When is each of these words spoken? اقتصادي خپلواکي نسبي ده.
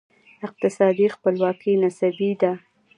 اقتصادي 0.45 1.07
خپلواکي 1.15 1.73
نسبي 1.83 2.31
ده. 2.41 2.51